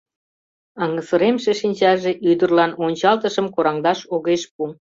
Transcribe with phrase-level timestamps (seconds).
[0.83, 4.61] Аҥысыремше шинчаже ӱдырлан ончалтышым кораҥдаш огеш пу.